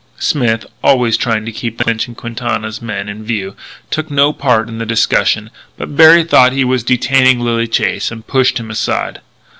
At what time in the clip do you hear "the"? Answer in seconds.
4.79-4.83